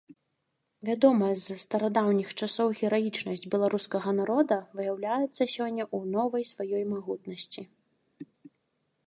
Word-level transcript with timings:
Вядомая 0.87 1.27
з 1.41 1.57
старадаўніх 1.63 2.29
часоў 2.39 2.67
гераічнасць 2.79 3.45
беларускага 3.57 4.09
народа 4.21 4.57
выяўляецца 4.81 5.35
сёння 5.55 5.83
ў 5.95 6.17
новай 6.17 6.43
сваёй 6.55 6.83
магутнасці. 6.97 7.61